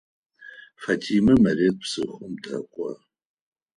[0.81, 2.89] Фатимэ Марыет псыхъом дэкӏо.